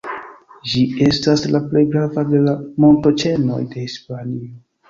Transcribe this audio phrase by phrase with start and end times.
[0.71, 2.57] Ĝi estas la plej grava de la
[2.87, 4.53] montoĉenoj de Hispanio.